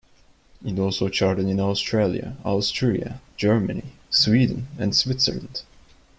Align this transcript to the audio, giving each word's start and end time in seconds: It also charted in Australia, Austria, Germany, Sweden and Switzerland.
It 0.65 0.79
also 0.79 1.09
charted 1.09 1.45
in 1.45 1.59
Australia, 1.59 2.35
Austria, 2.43 3.21
Germany, 3.37 3.83
Sweden 4.09 4.67
and 4.79 4.95
Switzerland. 4.95 5.61